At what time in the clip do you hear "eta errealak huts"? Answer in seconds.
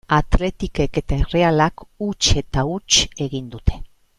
1.01-2.33